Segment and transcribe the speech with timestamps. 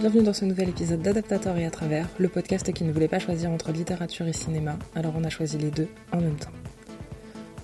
[0.00, 3.20] Bienvenue dans ce nouvel épisode d'Adaptateur et à travers, le podcast qui ne voulait pas
[3.20, 6.50] choisir entre littérature et cinéma, alors on a choisi les deux en même temps.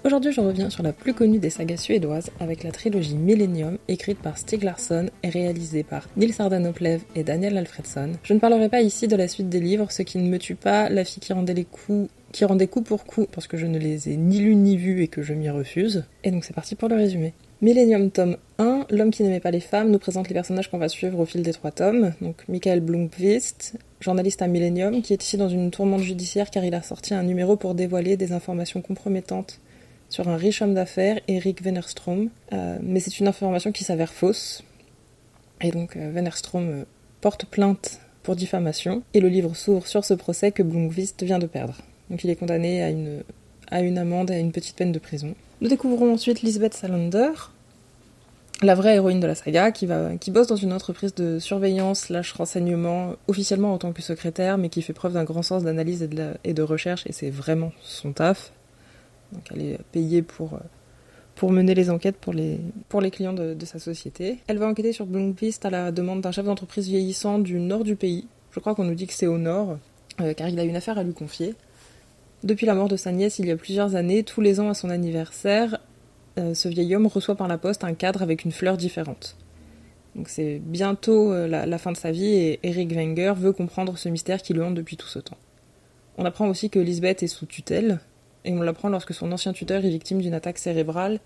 [0.05, 4.21] Aujourd'hui, je reviens sur la plus connue des sagas suédoises avec la trilogie Millennium, écrite
[4.21, 8.13] par Stieg Larsson et réalisée par Nils Ardanoplev et Daniel Alfredson.
[8.23, 10.55] Je ne parlerai pas ici de la suite des livres, ce qui ne me tue
[10.55, 13.67] pas, la fille qui rendait les coups qui rendait coup pour coup parce que je
[13.67, 16.05] ne les ai ni lus ni vus et que je m'y refuse.
[16.23, 17.33] Et donc c'est parti pour le résumé.
[17.61, 20.89] Millennium tome 1, L'homme qui n'aimait pas les femmes, nous présente les personnages qu'on va
[20.89, 22.13] suivre au fil des trois tomes.
[22.21, 26.73] Donc Michael Blomqvist, journaliste à Millennium, qui est ici dans une tourmente judiciaire car il
[26.77, 29.59] a sorti un numéro pour dévoiler des informations compromettantes
[30.09, 32.31] sur un riche homme d'affaires, Eric Wennerstrom.
[32.53, 34.63] Euh, mais c'est une information qui s'avère fausse.
[35.61, 36.85] Et donc euh, euh,
[37.21, 41.47] porte plainte pour diffamation et le livre s'ouvre sur ce procès que Blomqvist vient de
[41.47, 41.75] perdre.
[42.09, 43.25] Donc il est condamné à une,
[43.71, 45.35] à une amende et à une petite peine de prison.
[45.61, 47.31] Nous découvrons ensuite Lisbeth Salander,
[48.63, 52.01] la vraie héroïne de la saga, qui, va, qui bosse dans une entreprise de surveillance
[52.01, 56.09] slash renseignement, officiellement en tant que secrétaire, mais qui fait preuve d'un grand sens d'analyse
[56.45, 58.53] et, de recherche, et c'est vraiment son taf.
[59.33, 60.59] Donc elle est payée pour,
[61.35, 62.59] pour mener les enquêtes pour les,
[62.89, 64.39] pour les clients de, de sa société.
[64.47, 67.95] Elle va enquêter sur Blomqvist à la demande d'un chef d'entreprise vieillissant du nord du
[67.95, 68.27] pays.
[68.51, 69.79] Je crois qu'on nous dit que c'est au nord,
[70.21, 71.55] euh, car il a une affaire à lui confier.
[72.45, 74.75] Depuis la mort de sa nièce il y a plusieurs années, tous les ans à
[74.75, 75.79] son anniversaire,
[76.39, 79.37] euh, ce vieil homme reçoit par la poste un cadre avec une fleur différente.
[80.15, 84.09] Donc c'est bientôt euh, la, fin de sa vie et Eric Wenger veut comprendre ce
[84.09, 85.37] mystère qui le hante depuis tout ce temps.
[86.17, 88.01] On apprend aussi que Lisbeth est sous tutelle,
[88.45, 91.19] et on l'apprend lorsque son ancien tuteur est victime d'une attaque cérébrale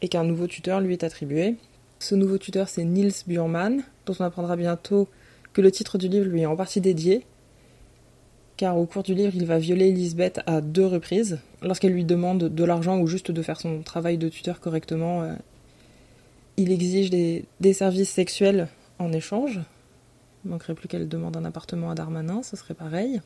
[0.00, 1.56] et qu'un nouveau tuteur lui est attribué.
[1.98, 5.06] Ce nouveau tuteur c'est Niels Burman, dont on apprendra bientôt
[5.52, 7.26] que le titre du livre lui est en partie dédié,
[8.60, 11.38] car au cours du livre, il va violer Lisbeth à deux reprises.
[11.62, 15.32] Lorsqu'elle lui demande de l'argent ou juste de faire son travail de tuteur correctement, euh,
[16.58, 18.68] il exige des, services sexuels
[18.98, 19.60] en échange.
[20.44, 23.22] Il manquerait plus qu'elle demande un appartement à Darmanin, ce serait pareil.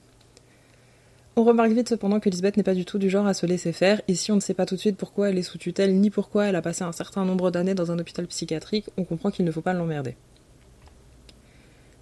[1.35, 3.73] On remarque vite cependant que Lisbeth n'est pas du tout du genre à se laisser
[3.73, 5.97] faire, et si on ne sait pas tout de suite pourquoi elle est sous tutelle,
[5.97, 9.33] ni pourquoi elle a passé un certain nombre d'années dans un hôpital psychiatrique, on comprend
[9.33, 10.15] qu'il ne faut pas l'emmerder.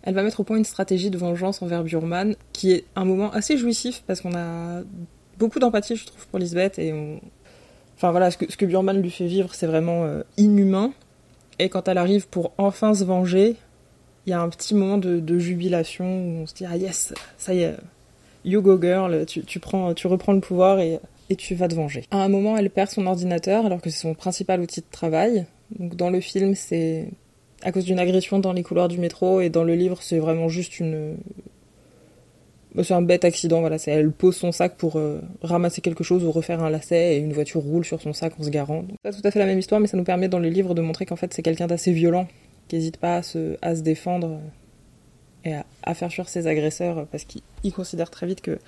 [0.02, 3.30] Elle va mettre au point une stratégie de vengeance envers Burman, qui est un moment
[3.32, 4.82] assez jouissif parce qu'on a
[5.38, 7.20] beaucoup d'empathie, je trouve, pour Lisbeth et on...
[7.96, 10.92] Enfin voilà, ce que, ce Burman lui fait vivre, c'est vraiment euh, inhumain.
[11.60, 13.54] Et quand elle arrive pour enfin se venger,
[14.26, 17.54] il y a un petit moment de, jubilation où on se dit ah yes, ça
[17.54, 17.76] y est,
[18.44, 20.98] you go girl, tu reprends le pouvoir et,
[21.30, 22.04] et tu vas te venger.
[22.10, 25.46] À un moment, elle perd son ordinateur alors que c'est son principal outil de travail.
[25.78, 27.08] Donc dans le film, c'est
[27.62, 30.48] à cause d'une agression dans les couloirs du métro et dans le livre c'est vraiment
[30.48, 31.16] juste une
[32.82, 36.32] c'est un bête accident voilà elle pose son sac pour euh, ramasser quelque chose ou
[36.32, 38.82] refaire un lacet et une voiture roule sur son sac en se garant.
[38.82, 40.74] Donc c'est tout à fait la même histoire mais ça nous permet dans le livre
[40.74, 42.26] de montrer qu'en fait c'est quelqu'un d'assez violent
[42.68, 44.40] qui n'hésite pas à se, défendre
[45.44, 48.58] et à, à faire fuir ses agresseurs parce qu'il considère très vite que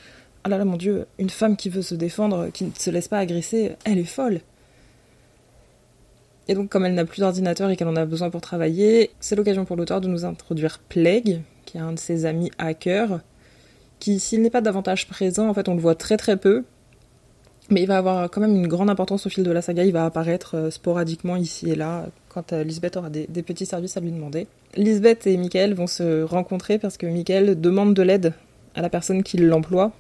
[0.43, 3.09] ah là là mon dieu une femme qui veut se défendre qui ne se laisse
[3.09, 4.41] pas agresser elle est folle
[6.49, 9.35] et donc, comme elle n'a plus d'ordinateur et qu'elle en a besoin pour travailler, c'est
[9.35, 13.21] l'occasion pour l'auteur de nous introduire Plague, qui est un de ses amis hackers,
[13.99, 16.65] qui, s'il n'est pas davantage présent, en fait, on le voit très très peu,
[17.71, 19.85] mais il va avoir quand même une grande importance au fil de la saga.
[19.85, 23.97] Il va apparaître euh, sporadiquement ici et là, quand euh, Lisbeth aura des, petits services
[23.97, 24.47] à lui demander.
[24.77, 28.35] Lisbeth et Michael vont se rencontrer parce que Michael demande de l'aide
[28.75, 29.93] à la personne qui l'emploie,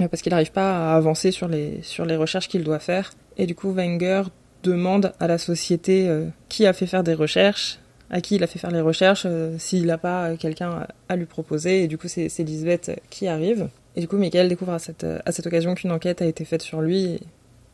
[0.00, 3.12] euh, parce qu'il n'arrive pas à avancer sur les, sur les recherches qu'il doit faire.
[3.36, 4.22] Et du coup, Wenger
[4.62, 7.78] demande à la société euh, qui a fait faire des recherches,
[8.10, 11.26] à qui il a fait faire les recherches, euh, s'il n'a pas quelqu'un à lui
[11.26, 11.84] proposer.
[11.84, 13.68] Et du coup, c'est Lisbeth qui arrive.
[13.96, 16.62] Et du coup, Michael découvre à cette, à cette occasion qu'une enquête a été faite
[16.62, 17.04] sur lui.
[17.04, 17.20] Et,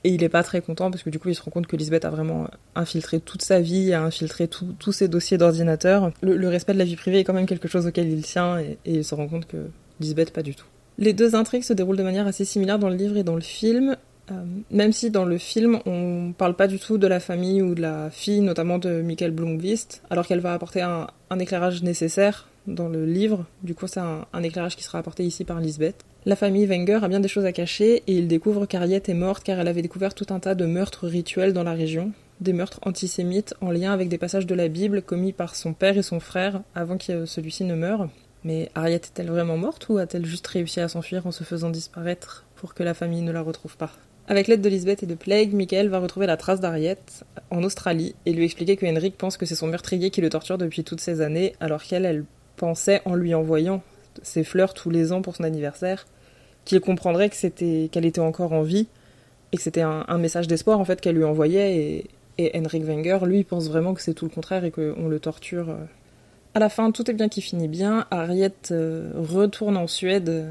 [0.04, 2.04] il n'est pas très content parce que du coup, il se rend compte que Lisbeth
[2.04, 6.12] a vraiment infiltré toute sa vie, a infiltré tous ses dossiers d'ordinateur.
[6.22, 8.78] Le, respect de la vie privée est quand même quelque chose auquel il tient et
[8.84, 9.56] il se rend compte que
[9.98, 10.66] Lisbeth, pas du tout.
[10.98, 13.40] Les deux intrigues se déroulent de manière assez similaire dans le livre et dans le
[13.40, 13.96] film.
[14.30, 14.34] Euh,
[14.70, 17.82] même si dans le film on parle pas du tout de la famille ou de
[17.82, 21.06] la fille, notamment de Michael Blomqvist, alors qu'elle va apporter un,
[21.38, 23.46] éclairage nécessaire dans le livre.
[23.62, 26.04] Du coup, c'est un, un, éclairage qui sera apporté ici par Lisbeth.
[26.26, 29.44] La famille Wenger a bien des choses à cacher et il découvre qu'Ariette est morte
[29.44, 32.80] car elle avait découvert tout un tas de meurtres rituels dans la région, des meurtres
[32.82, 36.20] antisémites en lien avec des passages de la Bible commis par son père et son
[36.20, 38.08] frère avant que celui-ci ne meure.
[38.44, 42.44] Mais Ariette est-elle vraiment morte ou a-t-elle juste réussi à s'enfuir en se faisant disparaître
[42.56, 43.92] pour que la famille ne la retrouve pas?
[44.28, 48.14] Avec l'aide de Lisbeth et de Plague, Michael va retrouver la trace d'Ariette en Australie
[48.26, 51.00] et lui expliquer que Henrik pense que c'est son meurtrier qui le torture depuis toutes
[51.00, 52.24] ces années, alors qu'elle, elle
[52.56, 53.82] pensait, en lui envoyant
[54.22, 56.06] ses fleurs tous les ans pour son anniversaire,
[56.66, 58.88] qu'il comprendrait que c'était qu'elle était encore en vie
[59.52, 63.20] et que c'était un, message d'espoir en fait qu'elle lui envoyait et, et Henrik Wenger
[63.24, 65.74] lui pense vraiment que c'est tout le contraire et qu'on le torture
[66.52, 68.06] À la fin, tout est bien qui finit bien.
[68.10, 70.44] Harriet euh, retourne en Suède,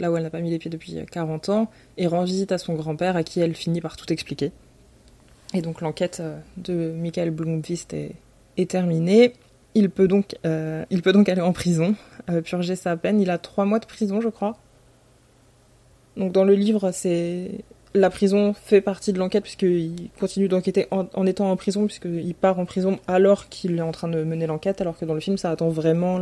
[0.00, 2.58] là où elle n'a pas mis les pieds depuis 40 ans, et rend visite à
[2.58, 4.52] son grand-père, à qui elle finit par tout expliquer.
[5.54, 6.22] Et donc l'enquête
[6.56, 9.32] de Michael Blomqvist est, terminée.
[9.74, 11.94] Il peut, donc, il peut donc aller en prison,
[12.44, 13.20] purger sa peine.
[13.20, 14.56] Il a trois mois de prison, je crois.
[16.16, 17.64] Donc dans le livre, c'est
[17.94, 22.58] la prison fait partie de l'enquête puisqu'il continue d'enquêter en, étant en prison puisqu'il part
[22.58, 25.36] en prison alors qu'il est en train de mener l'enquête alors que dans le film
[25.38, 26.18] ça attend vraiment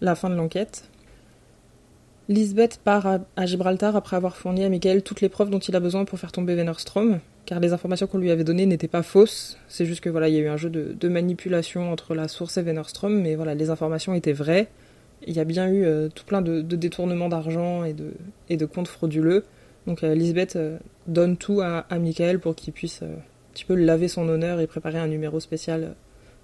[0.00, 0.88] la fin de l'enquête.
[2.28, 5.80] Lisbeth part à, Gibraltar après avoir fourni à Michael toutes les preuves dont il a
[5.80, 9.56] besoin pour faire tomber Wennerstrom car les informations qu'on lui avait données n'étaient pas fausses.
[9.68, 12.58] C'est juste que voilà, il y a eu un jeu de, manipulation entre la source
[12.58, 14.68] et Wennerstrom mais voilà, les informations étaient vraies.
[15.26, 17.94] Il y a bien eu euh, tout plein de, détournements d'argent et
[18.56, 19.44] de, comptes frauduleux.
[19.86, 20.76] Donc euh, Lisbeth euh,
[21.06, 23.22] donne tout à, à Michael pour qu'il puisse un
[23.54, 25.94] petit peu laver son honneur et préparer un numéro spécial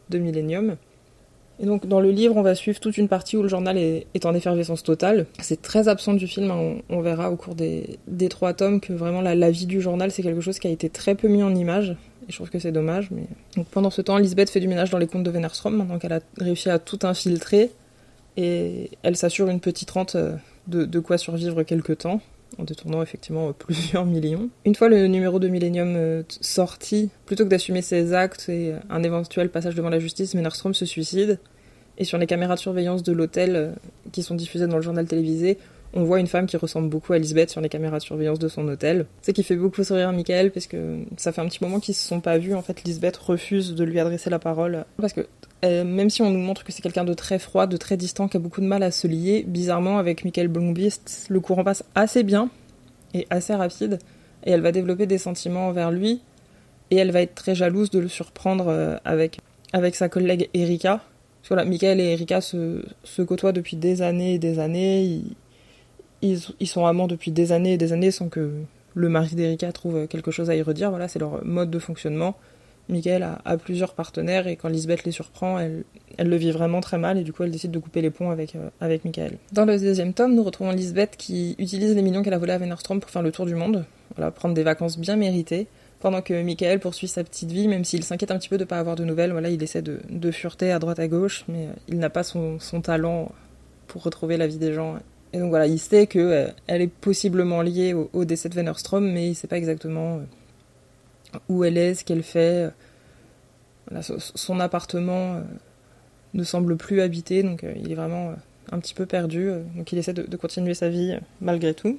[0.09, 0.77] de Millennium.
[1.61, 4.27] Et donc dans le livre, on va suivre toute une partie où le journal est,
[4.27, 5.27] en effervescence totale.
[5.41, 6.77] C'est très absent du film, hein.
[6.89, 7.99] on, verra au cours des,
[8.29, 11.15] trois tomes que vraiment la, vie du journal, c'est quelque chose qui a été très
[11.15, 11.97] peu mis en image.
[12.29, 13.11] Et je trouve que c'est dommage.
[13.11, 13.25] Mais...
[13.71, 16.21] Pendant ce temps, Lisbeth fait du ménage dans les comptes de Wennerstrom, maintenant qu'elle a
[16.39, 17.71] réussi à tout infiltrer.
[18.37, 22.21] Et elle s'assure une petite rente de, de quoi survivre quelques temps
[22.59, 24.49] en détournant effectivement plusieurs millions.
[24.65, 29.03] Une fois le numéro de Millennium euh, sorti, plutôt que d'assumer ses actes et un
[29.03, 31.39] éventuel passage devant la justice, Mennerstrom se suicide.
[31.97, 33.71] Et sur les caméras de surveillance de l'hôtel euh,
[34.11, 35.59] qui sont diffusées dans le journal télévisé,
[35.95, 38.49] on voit une femme qui ressemble beaucoup à Lisbeth sur les caméras de surveillance de
[38.49, 39.07] son hôtel.
[39.23, 42.07] C'est qui fait beaucoup sourire Michael parce que ça fait un petit moment qu'ils se
[42.07, 42.55] sont pas vus.
[42.55, 45.27] En fait, Lisbeth refuse de lui adresser la parole parce que
[45.65, 48.29] euh, même si on nous montre que c'est quelqu'un de très froid, de très distant,
[48.29, 51.85] qui a beaucoup de mal à se lier, bizarrement avec Michael Blomqvist, le courant passe
[51.95, 52.51] assez bien
[53.15, 53.99] et assez rapide
[54.45, 56.21] et elle va développer des sentiments envers lui
[56.91, 59.39] et elle va être très jalouse de le surprendre euh, avec,
[59.73, 60.97] avec sa collègue Erika.
[60.97, 62.83] Parce que voilà, Michael et Erika se,
[63.27, 65.23] côtoient depuis des années et des années
[66.65, 68.51] sont amants depuis des années et des années sans que
[68.95, 70.91] le mari d'Erika trouve quelque chose à y redire.
[70.91, 72.37] Voilà, c'est leur mode de fonctionnement.
[72.89, 75.85] Michael a, plusieurs partenaires et quand Lisbeth les surprend, elle,
[76.19, 78.31] elle, le vit vraiment très mal et du coup elle décide de couper les ponts
[78.31, 79.39] avec, euh, avec Michael.
[79.53, 82.59] Dans le deuxième tome, nous retrouvons Lisbeth qui utilise les millions qu'elle a volés à
[82.59, 83.87] Wennerstrom pour faire le tour du monde,
[84.17, 85.67] voilà, prendre des vacances bien méritées,
[86.01, 88.69] pendant que Michael poursuit sa petite vie, même s'il s'inquiète un petit peu de ne
[88.69, 91.67] pas avoir de nouvelles, voilà, il essaie de, de fureter à droite à gauche, mais
[91.67, 93.33] euh, il n'a pas son, son talent
[93.87, 94.99] pour retrouver la vie des gens
[95.43, 99.31] voilà, il sait qu'elle euh, elle est possiblement liée au, décès de Wennerstrom, mais il
[99.31, 102.71] ne sait pas exactement euh, où elle est, ce qu'elle fait.
[104.19, 105.41] son appartement euh,
[106.35, 108.35] ne semble plus habité, donc il est vraiment
[108.73, 109.51] un petit peu perdu.
[109.77, 111.99] donc il essaie de, continuer sa vie malgré tout.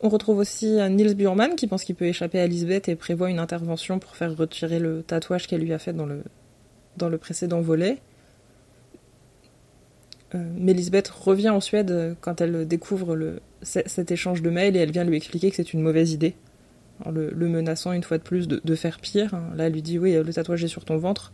[0.00, 3.40] On retrouve aussi Niels Burman qui pense qu'il peut échapper à Lisbeth et prévoit une
[3.40, 6.22] intervention pour faire retirer le tatouage qu'elle lui a fait dans le,
[6.96, 7.98] dans le précédent volet.
[10.34, 13.16] Euh, mais Lisbeth revient en Suède euh, quand elle découvre
[13.62, 16.34] cet échange de mails et elle vient lui expliquer que c'est une mauvaise idée.
[17.10, 19.34] le, menaçant une fois de plus de, faire pire.
[19.34, 19.50] Hein.
[19.56, 21.32] Là, elle lui dit Oui, le tatouage est sur ton ventre.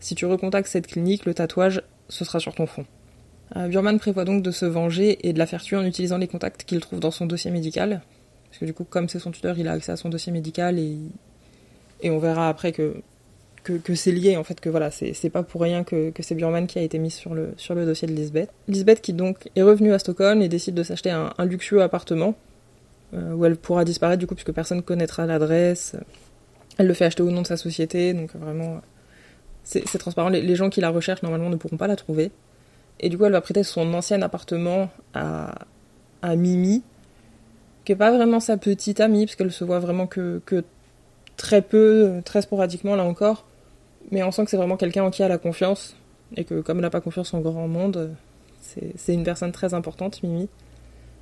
[0.00, 2.86] Si tu recontactes cette clinique, le tatouage, ce sera sur ton front.
[3.54, 6.26] Euh, Burman prévoit donc de se venger et de la faire tuer en utilisant les
[6.26, 8.02] contacts qu'il trouve dans son dossier médical.
[8.48, 10.78] Parce que du coup, comme c'est son tuteur, il a accès à son dossier médical
[10.78, 10.96] et,
[12.02, 12.96] et on verra après que
[13.66, 16.78] que, c'est lié en fait que voilà c'est pas pour rien que, c'est Burman qui
[16.78, 18.50] a été mis sur le, sur le dossier de Lisbeth.
[18.68, 22.34] Lisbeth qui donc est revenue à Stockholm et décide de s'acheter un, luxueux appartement
[23.14, 25.96] euh, où elle pourra disparaître du coup puisque personne connaîtra l'adresse.
[26.78, 28.80] Elle le fait acheter au nom de sa société donc vraiment
[29.64, 30.28] c'est transparent.
[30.28, 32.30] Les, gens qui la recherchent normalement ne pourront pas la trouver.
[33.00, 35.54] Et du coup elle va prêter son ancien appartement à,
[36.22, 36.82] à Mimi
[37.84, 40.64] qui est pas vraiment sa petite amie parce qu'elle se voit vraiment que, que
[41.36, 43.44] très peu, très sporadiquement là encore
[44.10, 45.96] mais on sent que c'est vraiment quelqu'un en qui elle a confiance,
[46.36, 48.14] et que comme elle n'a pas confiance en grand monde,
[48.60, 50.48] c'est une personne très importante, Mimi.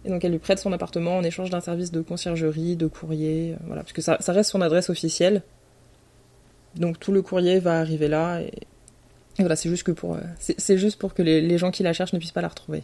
[0.04, 3.52] Et donc elle lui prête son appartement en échange d'un service de conciergerie, de courrier,
[3.52, 5.42] euh, voilà, parce que ça, reste son adresse officielle.
[6.76, 8.52] Donc tout le courrier va arriver là, et,
[9.38, 12.12] voilà, c'est juste que pour, euh, c'est juste pour que les, gens qui la cherchent
[12.12, 12.82] ne puissent pas la retrouver.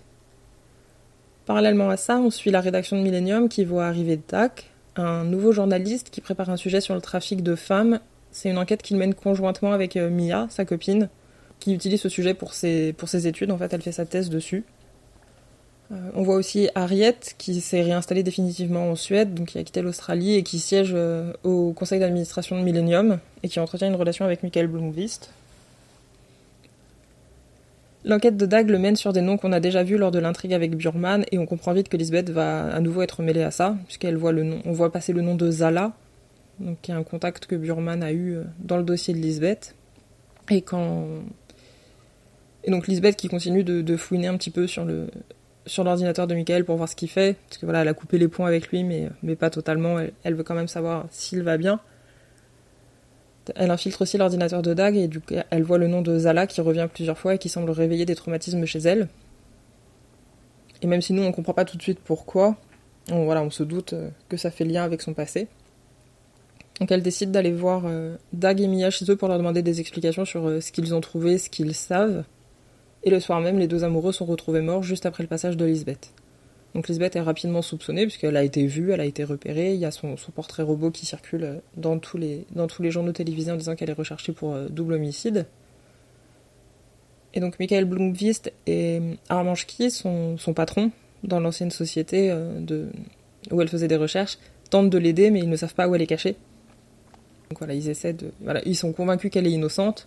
[1.47, 5.53] Parallèlement à ça, on suit la rédaction de Millennium qui voit arriver DAC, un nouveau
[5.53, 8.01] journaliste qui prépare un sujet sur le trafic de femmes
[8.33, 11.09] c'est une enquête qu'il mène conjointement avec euh, Mia, sa copine,
[11.59, 12.95] qui utilise ce sujet pour ses,
[13.27, 13.51] études.
[13.51, 14.65] En fait, elle fait sa thèse dessus.
[15.93, 19.83] Euh, on voit aussi Harriet, qui s'est réinstallée définitivement en Suède, donc qui a quitté
[19.83, 24.25] l'Australie et qui siège euh, au conseil d'administration de Millennium et qui entretient une relation
[24.25, 25.31] avec Michael Blomqvist.
[28.03, 30.55] L'enquête de Dag le mène sur des noms qu'on a déjà vus lors de l'intrigue
[30.55, 33.77] avec Burman et on comprend vite que Lisbeth va à nouveau être mêlée à ça,
[33.87, 35.93] puisqu'elle on voit passer le nom de Zala,
[36.61, 39.75] donc y a un contact que Burman a eu euh, dans le dossier de Lisbeth.
[40.51, 41.07] Et quand,
[42.65, 44.85] Et donc Lisbeth qui continue de, fouiner un petit peu sur
[45.85, 48.27] l'ordinateur de Michael pour voir ce qu'il fait, parce que voilà, elle a coupé les
[48.27, 49.99] points avec lui, mais, mais pas totalement.
[50.25, 51.81] Elle, veut quand même savoir s'il va bien.
[53.55, 56.47] Elle infiltre aussi l'ordinateur de Dag et du coup, elle voit le nom de Zala
[56.47, 59.09] qui revient plusieurs fois et qui semble réveiller des traumatismes chez elle.
[60.83, 62.57] Et même si nous on comprend pas tout de suite pourquoi,
[63.11, 65.49] on, voilà, on se doute euh, que ça fait lien avec son passé.
[66.81, 69.81] Donc elle décide d'aller voir euh, Dag et Mia chez eux pour leur demander des
[69.81, 72.25] explications sur euh, ce qu'ils ont trouvé, ce qu'ils savent.
[73.05, 75.65] Et le soir même, les deux amoureux sont retrouvés morts juste après le passage de
[75.67, 76.13] Lisbeth.
[76.75, 79.75] Donc Lisbeth est rapidement soupçonnée puisqu'elle a été vue, elle a été repérée.
[79.75, 83.13] Il y a son, portrait robot qui circule dans tous les, dans tous les journaux
[83.13, 85.47] télévisés en disant qu'elle est recherchée pour double homicide.
[87.35, 90.93] Et donc Michael Blomqvist et Armand Schki, son, patron
[91.25, 92.33] dans l'ancienne société
[93.51, 94.39] où elle faisait des recherches,
[94.71, 96.37] tentent de l'aider mais ils ne savent pas où elle est cachée.
[97.51, 100.07] Donc voilà, ils essaient de, voilà, ils sont convaincus qu'elle est innocente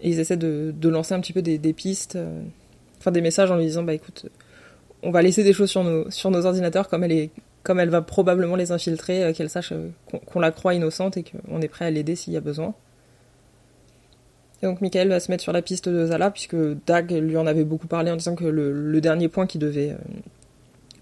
[0.00, 2.42] et ils essaient de, lancer un petit peu des, pistes, euh,
[2.98, 4.26] enfin des messages en lui disant bah écoute,
[5.02, 7.30] on va laisser des choses sur nos ordinateurs comme elle est
[7.64, 9.88] comme elle va probablement les infiltrer, euh, qu'elle sache euh,
[10.26, 12.72] qu'on la croit innocente et qu'on est prêt à l'aider s'il y a besoin.
[14.62, 17.46] Et donc Michael va se mettre sur la piste de Zala puisque Dag lui en
[17.46, 19.96] avait beaucoup parlé en disant que le, le dernier point qui devait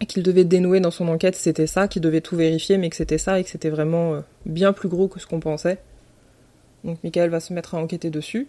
[0.06, 3.18] qu'il devait dénouer dans son enquête, c'était ça, qu'il devait tout vérifier, mais que c'était
[3.18, 5.78] ça et que c'était vraiment euh, bien plus gros que ce qu'on pensait.
[6.84, 8.46] Donc Michael va se mettre à enquêter dessus.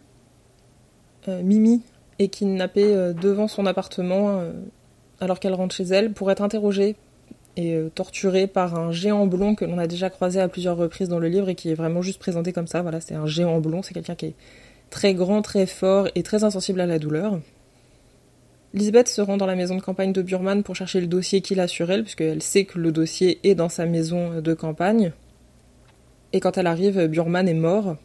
[1.28, 1.82] Euh, Mimi
[2.20, 4.44] est kidnappée euh, devant son appartement
[5.20, 6.96] alors qu'elle rentre chez elle pour être interrogée
[7.58, 11.20] et torturée par un géant blond que l'on a déjà croisé à plusieurs reprises dans
[11.20, 12.82] le livre et qui est vraiment juste présenté comme ça.
[12.84, 14.36] Voilà, c'est un géant blond, c'est quelqu'un qui est
[14.90, 17.40] très grand, très fort et très insensible à la douleur.
[18.74, 21.60] Lisbeth se rend dans la maison de campagne de Burman pour chercher le dossier qu'il
[21.60, 25.12] a sur elle, puisqu'elle sait que le dossier est dans sa maison de campagne.
[26.34, 27.96] Et quand elle arrive, Burman est mort.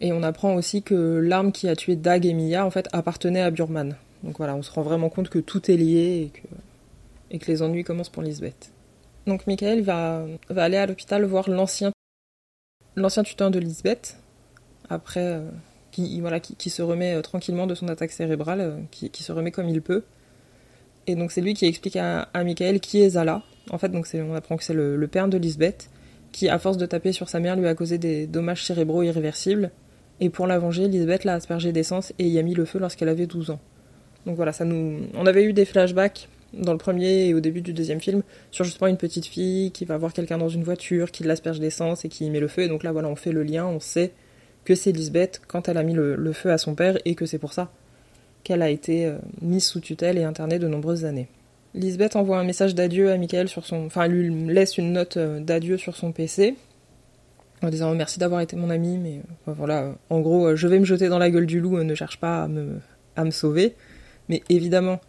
[0.00, 3.40] Et on apprend aussi que l'arme qui a tué Dag et Mia, en fait, appartenait
[3.40, 3.94] à Burman.
[4.24, 6.30] Donc voilà, on se rend vraiment compte que tout est lié
[7.30, 8.72] et que, les ennuis commencent pour Lisbeth.
[9.26, 10.26] Donc Michael va,
[10.56, 11.92] aller à l'hôpital voir l'ancien
[12.96, 14.16] l'ancien tuteur de Lisbeth,
[14.88, 15.50] après, euh,
[15.94, 19.52] qui, voilà, qui, se remet euh, tranquillement de son attaque cérébrale, euh, qui, se remet
[19.52, 20.02] comme il peut.
[21.06, 23.42] Et donc c'est lui qui explique à, Michael qui est Zala.
[23.70, 25.90] En fait, donc on apprend que c'est le, père de Lisbeth,
[26.32, 29.70] qui, à force de taper sur sa mère, lui a causé des dommages cérébraux irréversibles.
[30.20, 33.08] Et pour la venger, Lisbeth l'a aspergé d'essence et y a mis le feu lorsqu'elle
[33.08, 33.60] avait 12 ans.
[34.26, 35.02] Donc voilà, ça nous.
[35.14, 38.64] On avait eu des flashbacks dans le premier et au début du deuxième film sur
[38.64, 42.08] justement une petite fille qui va voir quelqu'un dans une voiture, qui l'asperge d'essence et
[42.08, 42.62] qui y met le feu.
[42.62, 44.12] Et donc là, voilà, on fait le lien, on sait
[44.64, 47.38] que c'est Lisbeth quand elle a mis le, feu à son père et que c'est
[47.38, 47.70] pour ça
[48.42, 51.28] qu'elle a été euh, mise sous tutelle et internée de nombreuses années.
[51.72, 53.86] Lisbeth envoie un message d'adieu à Michael sur son.
[53.86, 56.54] Enfin, lui laisse une note euh, d'adieu sur son PC
[57.62, 60.78] en disant oh, merci d'avoir été mon ami, mais euh, voilà, en gros, je vais
[60.78, 62.80] me jeter dans la gueule du loup, ne cherche pas à me,
[63.16, 63.74] à me sauver.
[64.28, 65.00] Mais évidemment,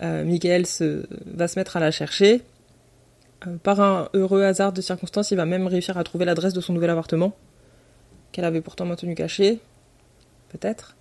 [0.00, 2.40] Michael se, va se mettre à la chercher.
[3.62, 6.72] par un heureux hasard de circonstances, il va même réussir à trouver l'adresse de son
[6.72, 7.34] nouvel appartement,
[8.32, 9.60] qu'elle avait pourtant maintenu caché,
[10.50, 10.96] peut-être,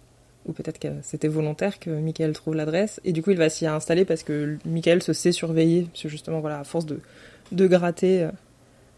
[0.45, 3.65] ou peut-être que c'était volontaire que Michael trouve l'adresse, et du coup il va s'y
[3.67, 6.99] installer parce que Michael se sait surveiller, parce que justement, voilà, à force de,
[7.51, 8.31] de gratter euh,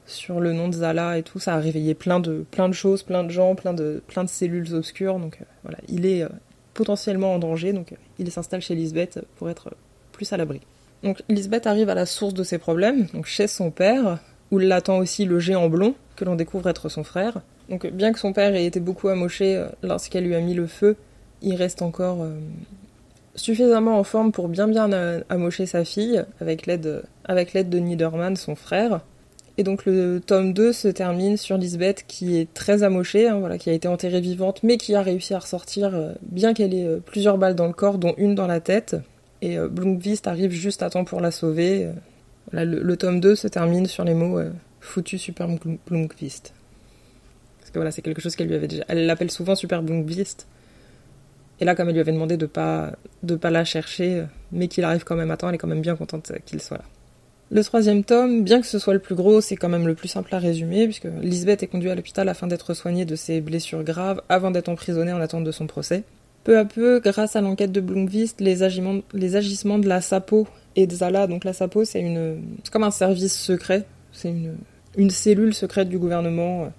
[0.06, 3.04] sur le nom de Zala et tout, ça a réveillé plein de, plein de choses,
[3.04, 6.30] plein de gens, plein de, plein de cellules obscures, donc euh, voilà, il est euh,
[6.74, 9.74] potentiellement en danger, donc il s'installe chez Lisbeth pour être
[10.12, 10.62] plus à l'abri.
[11.04, 14.20] Donc Lisbeth arrive à la source de ses problèmes, donc chez son père,
[14.52, 18.20] où l'attend aussi le géant blond, que l'on découvre être son frère, donc bien que
[18.20, 20.98] son père ait été beaucoup amoché euh, lorsqu'elle lui a mis le feu,
[21.42, 22.38] il reste encore euh,
[23.34, 28.56] suffisamment en forme pour bien bien euh, amocher sa fille avec l'aide de Niederman, son
[28.56, 29.00] frère.
[29.58, 33.58] Et donc le tome 2 se termine sur Lisbeth qui est très amochée, hein, voilà,
[33.58, 37.38] qui a été enterrée vivante, mais qui a réussi à ressortir bien qu'elle ait plusieurs
[37.38, 38.96] balles dans le corps, dont une dans la tête.
[39.42, 41.90] Et Blomqvist arrive juste à temps pour la sauver.
[42.52, 44.40] le, le, tome 2 se termine sur les mots
[44.80, 45.50] Foutu Super
[45.86, 46.54] Blomqvist
[47.76, 48.84] voilà, c'est quelque chose qu'elle lui avait déjà.
[48.88, 50.48] Elle l'appelle souvent Super Beast.
[51.60, 54.84] Et là, comme elle lui avait demandé de pas de pas la chercher, mais qu'il
[54.84, 56.86] arrive quand même à temps, elle est quand même bien contente qu'il soit là.
[57.52, 60.08] Le troisième tome, bien que ce soit le plus gros, c'est quand même le plus
[60.08, 63.84] simple à résumer, puisque Lisbeth est conduite à l'hôpital afin d'être soignée de ses blessures
[63.84, 66.04] graves avant d'être emprisonnée en attente de son procès.
[66.46, 68.60] Peu à peu, grâce à l'enquête de Blomqvist, les,
[69.14, 70.48] les agissements de la SAPO
[70.78, 72.04] et de Zala, donc la SAPO c'est
[72.72, 74.56] comme un service secret, c'est une,
[74.96, 76.72] une cellule secrète du gouvernement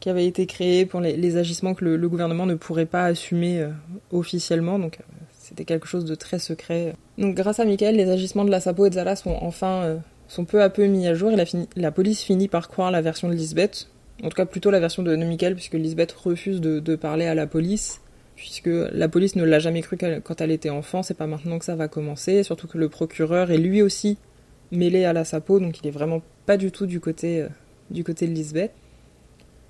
[0.00, 3.70] qui avait été créé pour les, agissements que le, gouvernement ne pourrait pas assumer euh,
[4.12, 4.78] officiellement.
[4.78, 5.04] Donc euh,
[5.38, 6.94] c'était quelque chose de très secret.
[7.18, 9.96] Donc grâce à Michael, les agissements de la Sapo et de Zala sont enfin euh,
[10.28, 11.44] sont peu à peu mis à jour la,
[11.76, 13.88] la, police finit par croire la version de Lisbeth.
[14.22, 17.46] En tout cas plutôt la version de, Michael puisque Lisbeth refuse de, parler à la
[17.46, 18.00] police
[18.34, 21.64] puisque la police ne l'a jamais cru quand elle était enfant, c'est pas maintenant que
[21.64, 24.18] ça va commencer, surtout que le procureur est lui aussi
[24.72, 27.46] mêlé à la Sapo, donc il est vraiment pas du tout du côté,
[27.90, 28.72] du côté de Lisbeth.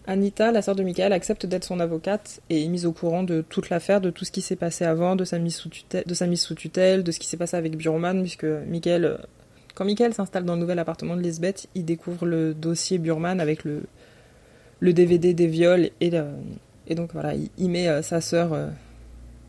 [0.08, 3.40] Anita, la sœur de Michael, accepte d'être son avocate et est mise au courant de
[3.40, 5.68] toute l'affaire, de tout ce qui s'est passé avant, de sa mise sous
[6.54, 9.16] tutelle, de, ce qui s'est passé avec Burman, puisque Michael, euh,
[9.74, 13.64] quand Michael s'installe dans le nouvel appartement de Lisbeth, il découvre le dossier Burman avec
[13.64, 13.82] le,
[14.80, 16.12] DVD des viols et,
[16.86, 18.68] et donc voilà, il, met euh, sa sœur euh,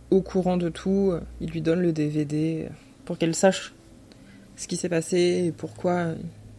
[0.09, 2.67] au courant de tout, il lui donne le DVD
[3.05, 3.75] pour qu'elle sache
[4.55, 6.13] ce qui s'est passé et pourquoi,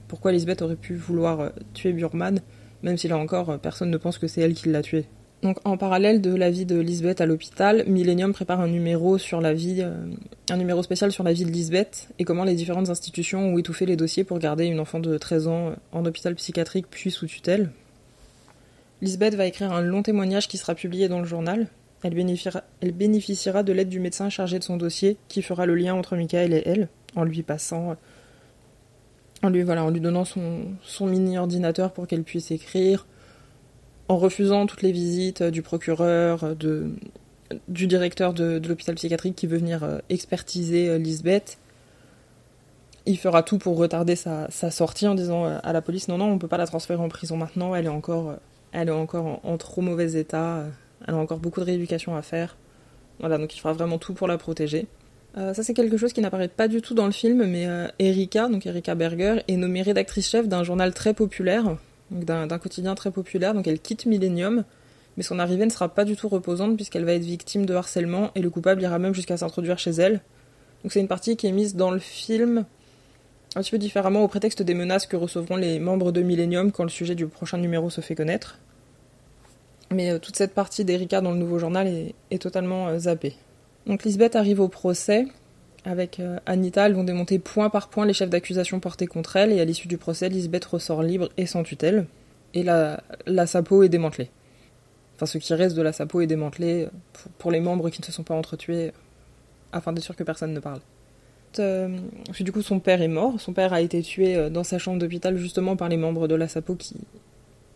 [0.07, 2.41] pourquoi Lisbeth aurait pu vouloir tuer Burman
[2.83, 5.07] même si là encore, euh, personne ne pense que c'est elle qui l'a tué.
[5.43, 9.41] Donc en parallèle de la vie de Lisbeth à l'hôpital, Millennium prépare un numéro sur
[9.41, 9.95] la vie, euh,
[10.51, 13.87] un numéro spécial sur la vie de Lisbeth et comment les différentes institutions ont étouffé
[13.87, 17.27] les dossiers pour garder une enfant de 13 ans euh, en hôpital psychiatrique puis sous
[17.27, 17.71] tutelle.
[19.01, 21.69] Lisbeth va écrire un long témoignage qui sera publié dans le journal.
[22.03, 25.77] Elle bénéficiera, elle bénéficiera de l'aide du médecin chargé de son dossier qui fera le
[25.77, 27.97] lien entre Michael et elle en lui passant
[29.43, 33.07] en lui, en donnant son, mini ordinateur pour qu'elle puisse écrire,
[34.09, 36.91] en refusant toutes les visites du procureur, de,
[37.69, 41.59] du directeur de, l'hôpital psychiatrique qui veut venir euh, expertiser euh, Lisbeth.
[43.07, 46.27] Il fera tout pour retarder sa, sortie en disant euh, à la police non non
[46.27, 48.35] on peut pas la transférer en prison maintenant elle est encore
[48.73, 50.65] elle est encore en, trop mauvais état
[51.07, 52.59] elle a encore beaucoup de rééducation à faire
[53.19, 54.87] voilà donc il fera vraiment tout pour la protéger
[55.39, 57.87] euh, ça, c'est quelque chose qui n'apparaît pas du tout dans le film, mais euh,
[58.01, 61.77] Erika, donc Erika Berger, est nommée rédactrice-chef d'un journal très populaire,
[62.11, 64.65] d'un quotidien très populaire, donc elle quitte Millennium,
[65.17, 68.31] mais son arrivée ne sera pas du tout reposante puisqu'elle va être victime de harcèlement
[68.35, 70.21] et le coupable ira même jusqu'à s'introduire chez elle.
[70.83, 72.65] Donc c'est une partie qui est mise dans le film
[73.57, 76.85] un petit peu différemment au prétexte des menaces que recevront les membres de Millennium quand
[76.85, 78.59] le sujet du prochain numéro se fait connaître.
[79.91, 81.89] Mais euh, toute cette partie d'Erika dans le nouveau journal
[82.31, 83.35] est, totalement zappée.
[83.89, 85.27] Donc Lisbeth arrive au procès.
[85.85, 89.53] Avec euh, Anita, elles vont démonter point par point les chefs d'accusation portés contre elle,
[89.53, 92.07] et à l'issue du procès, Lisbeth ressort libre et sans tutelle.
[92.53, 94.31] Et la, la SAPO est démantelée.
[95.17, 96.89] Enfin, ce qui reste de la SAPO est démantelé
[97.39, 98.93] pour, les membres qui ne se sont pas entretués,
[99.73, 100.81] afin d'être sûr que personne ne parle.
[101.59, 101.97] Euh,
[102.39, 103.41] du coup, son père est mort.
[103.41, 106.35] Son père a été tué euh, dans sa chambre d'hôpital justement par les membres de
[106.35, 106.97] la SAPO qui,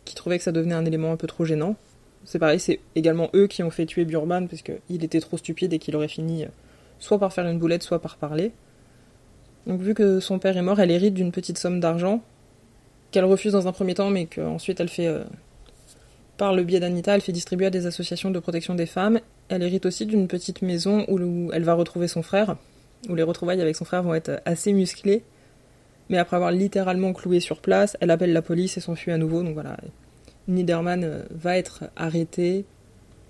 [0.04, 1.76] qui trouvaient que ça devenait un élément un peu trop gênant.
[2.24, 5.78] C'est pareil, c'est également eux qui ont fait tuer Burman parce était trop stupide et
[5.78, 6.48] qu'il aurait fini euh,
[6.98, 8.52] soit par faire une boulette, soit par parler.
[9.66, 12.22] Donc vu que son père est mort, elle hérite d'une petite somme d'argent
[13.12, 15.22] qu'elle refuse dans un premier temps, mais qu'ensuite elle fait, euh,
[16.36, 19.20] par le biais d'Anita, elle fait distribuer à des associations de protection des femmes.
[19.48, 22.56] Elle hérite aussi d'une petite maison où, elle va retrouver son frère,
[23.08, 25.22] où les retrouvailles avec son frère vont être assez musclées.
[26.08, 29.42] Mais après avoir littéralement cloué sur place, elle appelle la police et s'enfuit à nouveau.
[29.42, 29.76] Donc voilà,
[30.48, 32.64] Niederman euh, va être arrêtée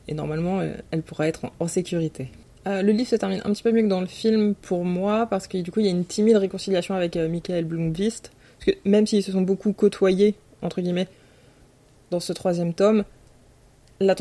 [0.09, 2.29] et normalement euh, elle pourra être en, sécurité.
[2.67, 5.27] Euh, le livre se termine un petit peu mieux que dans le film pour moi
[5.27, 8.31] parce que du coup il y a une timide réconciliation avec Michael Blomqvist.
[8.59, 11.09] Parce que même s'ils se sont beaucoup côtoyés, entre guillemets,
[12.13, 13.05] dans ce troisième tome,
[13.99, 14.15] la,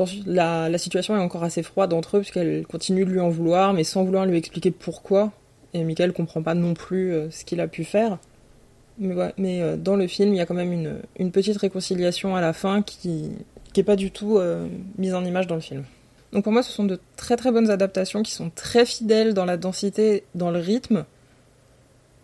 [0.69, 3.83] la, situation est encore assez froide entre eux puisqu'elle continue de lui en vouloir mais
[3.83, 5.31] sans vouloir lui expliquer pourquoi.
[5.73, 8.17] Et Michael comprend pas non plus ce qu'il a pu faire.
[9.01, 10.71] Mais, euh, dans le film, il y a quand même
[11.17, 13.31] une, petite réconciliation à la fin qui
[13.75, 14.67] n'est pas du tout euh,
[14.99, 15.83] mise en image dans le film.
[16.31, 19.45] Donc pour moi, ce sont de très très bonnes adaptations qui sont très fidèles dans
[19.45, 21.05] la densité, dans le rythme.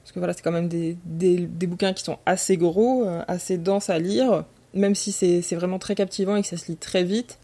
[0.03, 0.95] Parce que voilà, c'est quand même des,
[1.67, 5.95] bouquins qui sont assez gros, euh, assez denses à lire, même si c'est vraiment très
[5.95, 7.39] captivant et que ça se lit très vite.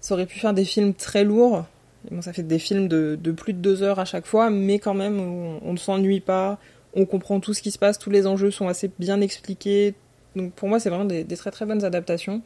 [0.00, 1.64] Ça aurait pu faire des films très lourds.
[2.10, 4.92] Bon, ça fait des films de, plus de deux heures à chaque fois, mais quand
[4.92, 6.58] même, on ne s'ennuie pas
[6.94, 9.94] on comprend tout ce qui se passe, tous les enjeux sont assez bien expliqués.
[10.36, 12.42] Donc pour moi, c'est vraiment des, très très bonnes adaptations.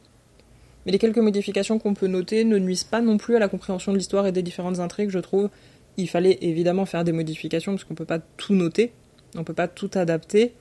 [0.85, 3.91] Mais les quelques modifications qu'on peut noter ne nuisent pas non plus à la compréhension
[3.91, 5.49] de l'histoire et des différentes intrigues, je trouve.
[5.97, 8.93] Il fallait évidemment faire des modifications parce qu'on peut pas tout noter,
[9.35, 10.53] on peut pas tout adapter.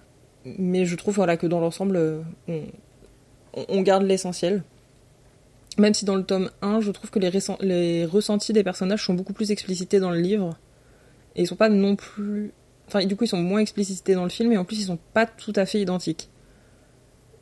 [0.45, 2.25] Mais je trouve voilà, que dans l'ensemble,
[3.55, 4.63] on, garde l'essentiel.
[5.79, 9.15] Même si dans le tome 1, je trouve que les, les ressentis des personnages sont
[9.15, 10.57] beaucoup plus explicités dans le livre.
[11.37, 12.53] Et ils sont pas non plus
[12.89, 14.99] Enfin, du coup, ils sont moins explicités dans le film et en plus, ils sont
[15.13, 16.31] pas tout à fait identiques.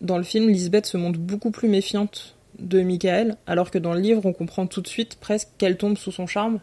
[0.00, 4.00] Dans le film, Lisbeth se montre beaucoup plus méfiante de Michael, alors que dans le
[4.00, 6.58] livre, on comprend tout de suite presque qu'elle tombe sous son charme.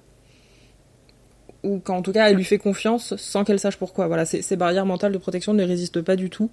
[1.64, 4.08] Ou qu'en tout cas, elle lui fait confiance sans qu'elle sache pourquoi.
[4.08, 6.50] Voilà, ces barrières mentales de protection ne résistent pas du tout.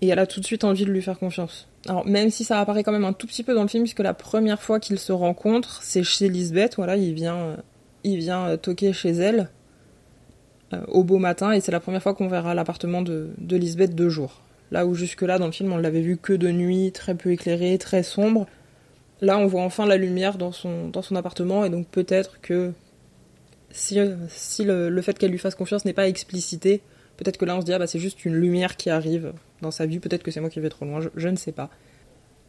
[0.00, 1.68] Et elle a tout de suite envie de lui faire confiance.
[1.86, 4.00] Alors, même si ça apparaît quand même un tout petit peu dans le film, puisque
[4.00, 7.58] la première fois qu'ils se rencontrent, c'est chez Lisbeth, voilà, il vient,
[8.02, 9.59] il vient toquer chez elle euh,
[10.88, 14.08] au beau matin, et c'est la première fois qu'on verra l'appartement de, de Lisbeth deux
[14.08, 14.42] jours.
[14.70, 17.76] Là où jusque-là, dans le film, on l'avait vu que de nuit, très peu éclairé,
[17.78, 18.46] très sombre.
[19.20, 22.72] Là, on voit enfin la lumière dans son, dans son appartement, et donc peut-être que
[23.72, 26.80] si, si le, fait qu'elle lui fasse confiance n'est pas explicité,
[27.16, 29.70] peut-être que là on se dit, ah bah c'est juste une lumière qui arrive dans
[29.70, 31.70] sa vie, peut-être que c'est moi qui vais trop loin, je, ne sais pas.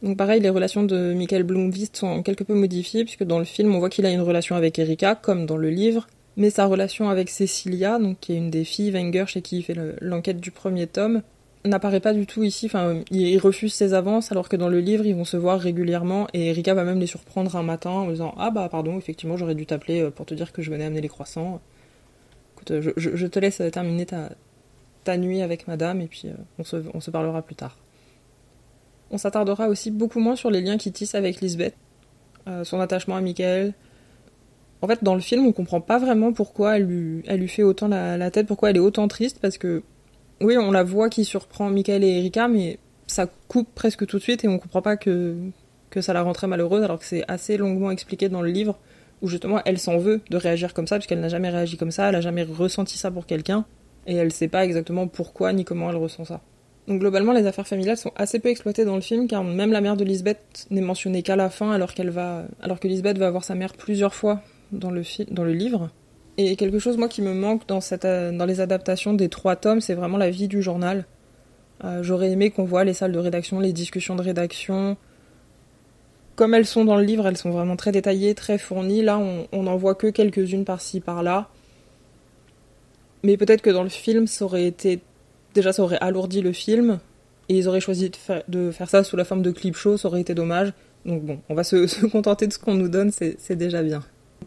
[0.01, 3.73] Donc pareil, les relations de Michael Blomqvist sont quelque peu modifiées, puisque dans le film,
[3.75, 7.09] on voit qu'il a une relation avec Erika, comme dans le livre, mais sa relation
[7.09, 10.51] avec Cecilia, donc qui est une des filles Wenger chez qui il fait l'enquête du
[10.51, 11.21] premier tome,
[11.65, 12.65] n'apparaît pas du tout ici.
[12.65, 16.27] Enfin, il refuse ses avances, alors que dans le livre, ils vont se voir régulièrement,
[16.33, 19.55] et Erika va même les surprendre un matin en disant Ah bah pardon, effectivement, j'aurais
[19.55, 21.59] dû t'appeler euh, pour te dire que je venais amener les croissants.
[22.55, 26.77] Écoute, euh, je, te laisse terminer ta, nuit avec madame, et puis euh, on, se,
[26.93, 27.77] on se parlera plus tard.
[29.11, 31.75] On s'attardera aussi beaucoup moins sur les liens qu'il tisse avec Lisbeth,
[32.63, 33.73] son attachement à Michael.
[34.81, 38.31] En fait, dans le film, on comprend pas vraiment pourquoi elle lui, fait autant la,
[38.31, 39.83] tête, pourquoi elle est autant triste, parce que
[40.41, 44.23] oui, on la voit qui surprend Michael et Erika, mais ça coupe presque tout de
[44.23, 45.35] suite et on comprend pas que,
[45.91, 48.79] que ça la rend très malheureuse, alors que c'est assez longuement expliqué dans le livre,
[49.21, 52.07] où justement elle s'en veut de réagir comme ça, puisqu'elle n'a jamais réagi comme ça,
[52.07, 53.65] elle n'a jamais ressenti ça pour quelqu'un,
[54.07, 56.41] et elle sait pas exactement pourquoi ni comment elle ressent ça.
[56.87, 59.81] Donc globalement, les affaires familiales sont assez peu exploitées dans le film, car même la
[59.81, 63.29] mère de Lisbeth n'est mentionnée qu'à la fin, alors qu'elle va, alors que Lisbeth va
[63.29, 64.41] voir sa mère plusieurs fois
[64.71, 65.89] dans le, dans le livre.
[66.37, 69.93] Et quelque chose, moi, qui me manque euh, dans les adaptations des trois tomes, c'est
[69.93, 71.05] vraiment la vie du journal.
[71.83, 74.97] Euh, j'aurais aimé qu'on voit les salles de rédaction, les discussions de rédaction.
[76.35, 79.01] Comme elles sont dans le livre, elles sont vraiment très détaillées, très fournies.
[79.01, 79.19] Là,
[79.51, 81.49] on n'en voit que quelques-unes par-ci, par-là.
[83.23, 85.01] Mais peut-être que dans le film, ça aurait été.
[85.53, 86.99] Déjà, ça aurait alourdi le film.
[87.49, 88.09] Et ils auraient choisi
[88.47, 90.71] de faire, ça sous la forme de clip show, ça aurait été dommage.
[91.05, 94.01] Donc bon, on va se contenter de ce qu'on nous donne, c'est déjà bien.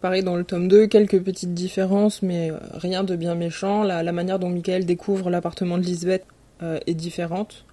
[0.04, 3.82] Pareil dans le tome 2, quelques petites différences, mais euh, rien de bien méchant.
[3.82, 6.26] La, manière dont Michael découvre l'appartement de Lisbeth
[6.62, 7.64] euh, est différente.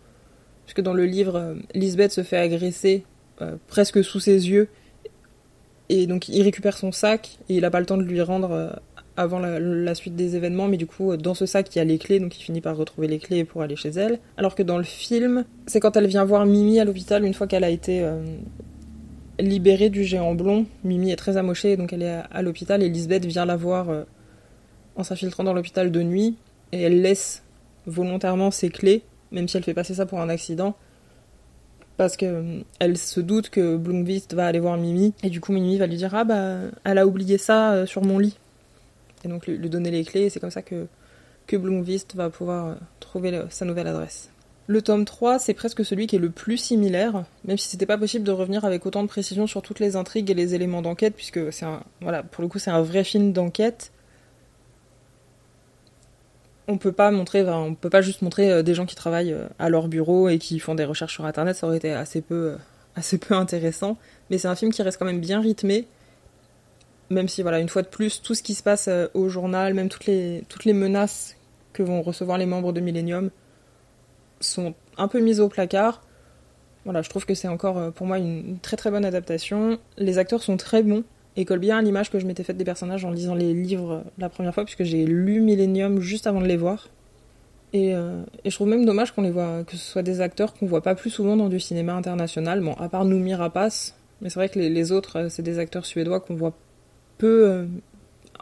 [0.63, 3.03] Puisque dans le livre, euh, Lisbeth se fait agresser
[3.67, 4.69] presque sous ses yeux.
[5.89, 8.79] Et donc il récupère son sac et il n'a pas le temps de lui rendre
[9.17, 11.97] avant la, suite des événements, mais du coup, dans ce sac, il y a les
[11.97, 14.19] clés, donc il finit par retrouver les clés pour aller chez elle.
[14.37, 17.47] Alors que dans le film, c'est quand elle vient voir Mimi à l'hôpital, une fois
[17.47, 18.07] qu'elle a été
[19.41, 20.65] libérée du géant blond.
[20.83, 24.03] Mimi est très amochée, donc elle est à, l'hôpital et Lisbeth vient la voir euh,
[24.95, 26.35] en s'infiltrant dans l'hôpital de nuit.
[26.71, 27.43] Et elle laisse
[27.85, 30.75] volontairement ses clés, même si elle fait passer ça pour un accident,
[31.97, 32.25] parce que
[32.81, 35.13] euh, se doute que Blomqvist va aller voir Mimi.
[35.23, 38.03] Et du coup Mimi va lui dire ah bah elle a oublié ça euh, sur
[38.03, 38.37] mon lit
[39.23, 40.23] et donc lui, donner les clés.
[40.23, 40.87] Et c'est comme ça que
[41.47, 41.57] que
[42.15, 44.30] va pouvoir trouver sa nouvelle adresse.
[44.71, 47.97] Le tome 3, c'est presque celui qui est le plus similaire, même si c'était pas
[47.97, 51.13] possible de revenir avec autant de précision sur toutes les intrigues et les éléments d'enquête,
[51.13, 53.91] puisque c'est un, voilà, pour le coup, c'est un vrai film d'enquête.
[56.69, 59.49] On peut pas montrer, on peut pas juste montrer euh, des gens qui travaillent euh,
[59.59, 62.51] à leur bureau et qui font des recherches sur Internet, ça aurait été assez peu,
[62.51, 62.57] euh,
[62.95, 63.97] assez peu intéressant.
[64.29, 65.85] Mais c'est un film qui reste quand même bien rythmé,
[67.09, 69.89] même si voilà, une fois de plus, tout ce qui se passe au journal, même
[69.89, 71.35] toutes les, toutes les menaces
[71.73, 73.31] que vont recevoir les membres de Millennium,
[74.41, 76.01] sont un peu mises au placard.
[76.85, 79.79] Voilà, je trouve que c'est encore euh, pour moi une très très bonne adaptation.
[79.97, 81.03] Les acteurs sont très bons
[81.37, 83.91] et collent bien à l'image que je m'étais faite des personnages en lisant les livres
[83.91, 86.89] euh, la première fois, puisque j'ai lu Millennium juste avant de les voir.
[87.73, 90.53] Et, euh, et, je trouve même dommage qu'on les voit, que ce soit des acteurs
[90.53, 92.59] qu'on voit pas plus souvent dans du cinéma international.
[92.59, 96.19] Bon, à part Noomi Rapace, mais c'est vrai que les, autres, c'est des acteurs suédois
[96.19, 96.53] qu'on voit
[97.17, 97.65] peu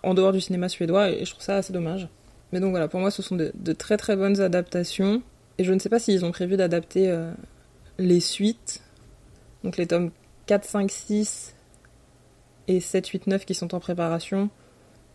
[0.01, 2.07] en dehors du cinéma suédois, et je trouve ça assez dommage.
[2.51, 5.21] Mais donc voilà, pour moi, ce sont de très très bonnes adaptations.
[5.59, 7.31] Et je ne sais pas s'ils ont prévu d'adapter euh,
[7.99, 8.81] les suites,
[9.65, 10.09] donc les tomes
[10.47, 11.53] 4, 5, 6
[12.69, 14.49] et 7, 8, 9 qui sont en préparation.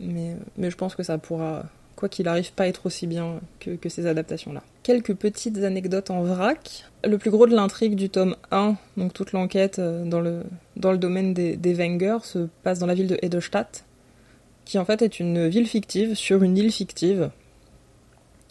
[0.00, 1.64] Mais, euh, mais je pense que ça pourra,
[1.96, 4.62] quoi qu'il arrive, pas être aussi bien que, ces adaptations-là.
[4.82, 6.84] Quelques petites anecdotes en vrac.
[7.02, 10.44] Le plus gros de l'intrigue du tome 1, donc toute l'enquête euh, dans le,
[10.98, 13.86] domaine des, des Wenger, se passe dans la ville de Edelstadt,
[14.66, 17.30] qui en fait est une ville fictive sur une île fictive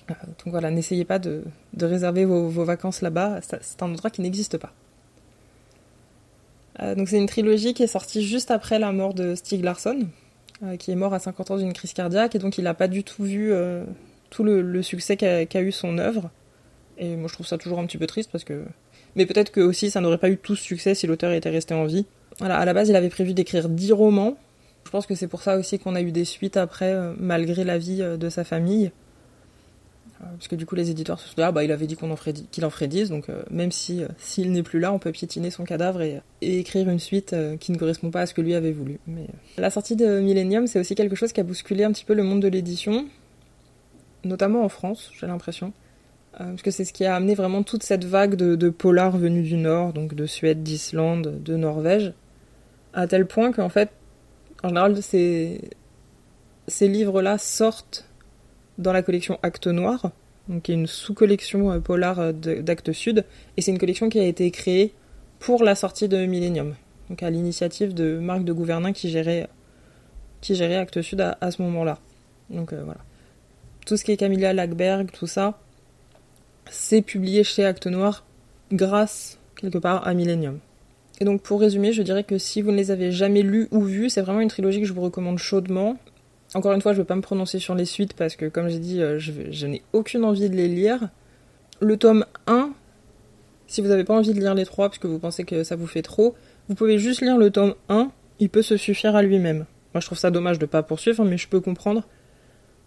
[0.07, 1.43] donc voilà, n'essayez pas de,
[1.79, 4.73] réserver vos, vacances là-bas, c'est un endroit qui n'existe pas.
[6.81, 10.07] Euh, donc c'est une trilogie qui est sortie juste après la mort de Stieg Larsson,
[10.63, 12.87] euh, qui est mort à 50 ans d'une crise cardiaque, et donc il n'a pas
[12.87, 13.53] du tout vu
[14.29, 16.29] tout le, succès qu'a eu son œuvre.
[16.97, 18.63] Et moi je trouve ça toujours un petit peu triste parce que...
[19.15, 21.73] Mais peut-être que aussi ça n'aurait pas eu tout ce succès si l'auteur était resté
[21.73, 22.05] en vie.
[22.39, 24.37] Voilà, à la base il avait prévu d'écrire 10 romans.
[24.85, 27.77] Je pense que c'est pour ça aussi qu'on a eu des suites après, malgré la
[27.77, 28.91] vie de sa famille.
[30.23, 31.95] Euh, parce que du coup les éditeurs se sont dit ah bah il avait dit
[31.95, 35.11] qu'il en ferait 10 donc euh, même si euh, s'il n'est plus là on peut
[35.11, 38.53] piétiner son cadavre et, écrire une suite qui ne correspond pas à ce que lui
[38.53, 38.99] avait voulu.
[39.57, 42.23] La sortie de Millennium c'est aussi quelque chose qui a bousculé un petit peu le
[42.23, 43.07] monde de l'édition
[44.23, 45.73] notamment en France j'ai l'impression.
[46.35, 49.47] Parce que c'est ce qui a amené vraiment toute cette vague de, de polars venus
[49.47, 52.11] du nord donc de Suède d'Islande de Norvège
[52.93, 53.91] À tel point qu'en fait,
[54.63, 55.61] en général, ces,
[56.67, 58.07] ces livres-là sortent
[58.77, 60.11] dans la collection Acte Noir,
[60.47, 63.25] donc qui est une sous-collection euh, polar euh, d'Actes Sud,
[63.57, 64.93] et c'est une collection qui a été créée
[65.39, 66.75] pour la sortie de Millennium,
[67.09, 69.47] donc à l'initiative de Marc de Gouvernin qui gérait,
[70.41, 71.99] qui gérait Actes Sud à, ce moment-là.
[72.49, 72.99] Donc euh, voilà.
[73.85, 75.59] Tout ce qui est Camilla Lackberg, tout ça,
[76.69, 78.25] c'est publié chez Acte Noir
[78.71, 80.59] grâce, quelque part, à Millennium.
[81.19, 83.81] Et donc pour résumer, je dirais que si vous ne les avez jamais lus ou
[83.81, 85.97] vus, c'est vraiment une trilogie que je vous recommande chaudement.
[86.55, 88.69] Encore une fois, je ne vais pas me prononcer sur les suites parce que, comme
[88.69, 91.09] j'ai dit, euh, je, n'ai aucune envie de les lire.
[91.79, 92.71] Le tome 1,
[93.67, 95.75] si vous n'avez pas envie de lire les trois parce que vous pensez que ça
[95.75, 96.35] vous fait trop,
[96.69, 99.65] vous pouvez juste lire le tome 1, il peut se suffire à lui-même.
[99.93, 102.07] Moi je trouve ça dommage de ne pas poursuivre, mais je peux comprendre.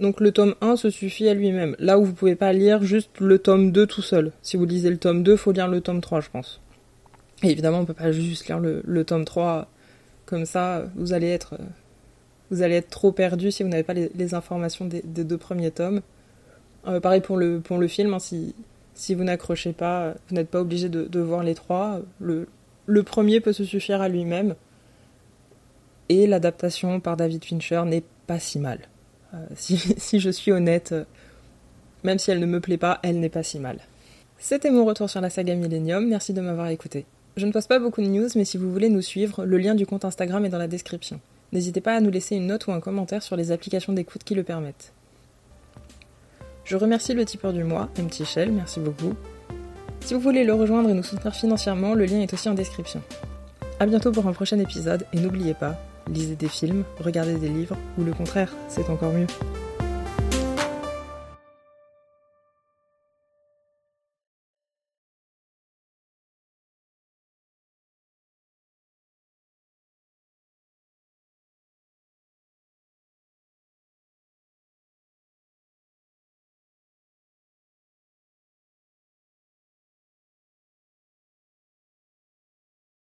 [0.00, 1.74] Donc le tome 1 se suffit à lui-même.
[1.78, 4.32] Là où vous pouvez pas lire juste le tome 2 tout seul.
[4.42, 6.60] Si vous lisez le tome 2, faut lire le tome 3, je pense.
[7.42, 9.68] Et évidemment, on peut pas juste lire le, tome 3
[10.24, 11.54] comme ça, vous allez être
[12.50, 16.00] vous allez être trop perdu si vous n'avez pas les, informations des, deux premiers tomes.
[16.86, 21.20] Euh, pareil pour le, film, hein, si, vous n'accrochez pas, vous n'êtes pas obligé de,
[21.20, 22.00] voir les trois.
[22.20, 24.54] Le, premier peut se suffire à lui-même.
[26.08, 28.78] Et l'adaptation par David Fincher n'est pas si mal.
[29.34, 30.94] Euh, si, si, je suis honnête,
[32.04, 33.80] même si elle ne me plaît pas, elle n'est pas si mal.
[34.38, 37.06] C'était mon retour sur la saga Millennium, merci de m'avoir écouté.
[37.36, 39.74] Je ne poste pas beaucoup de news, mais si vous voulez nous suivre, le lien
[39.74, 41.20] du compte Instagram est dans la description.
[41.52, 44.34] N'hésitez pas à nous laisser une note ou un commentaire sur les applications d'écoute qui
[44.34, 44.92] le permettent.
[46.64, 49.14] Je remercie le tipeur du mois, petit Shell, merci beaucoup.
[50.00, 53.02] Si vous voulez le rejoindre et nous soutenir financièrement, le lien est aussi en description.
[53.78, 55.76] A bientôt pour un prochain épisode et n'oubliez pas,
[56.12, 59.26] lisez des films, regardez des livres, ou le contraire, c'est encore mieux.